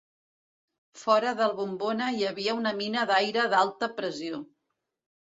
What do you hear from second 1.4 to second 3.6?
del bombona hi havia una mina d'aire